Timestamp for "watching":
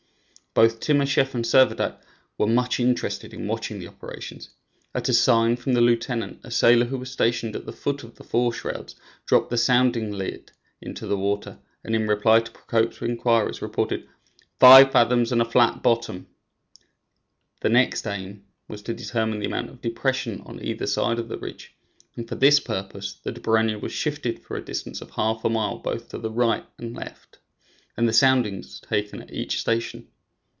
3.47-3.79